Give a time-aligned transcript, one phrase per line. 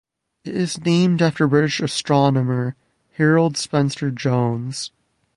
[0.43, 2.75] It is named after British astronomer
[3.17, 4.89] Harold Spencer Jones.